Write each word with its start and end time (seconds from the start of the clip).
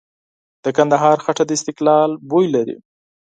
د 0.63 0.65
کندهار 0.77 1.17
خټه 1.25 1.43
د 1.47 1.51
استقلال 1.57 2.11
بوی 2.29 2.47
لري. 2.55 2.75